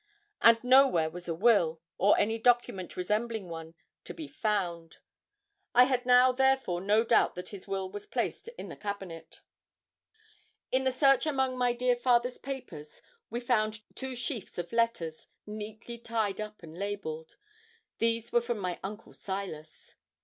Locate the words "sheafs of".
14.15-14.73